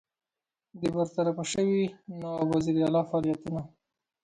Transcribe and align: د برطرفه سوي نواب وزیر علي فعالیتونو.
د 0.79 0.81
برطرفه 0.95 1.43
سوي 1.53 1.81
نواب 2.21 2.47
وزیر 2.53 2.77
علي 2.87 3.01
فعالیتونو. 3.09 3.61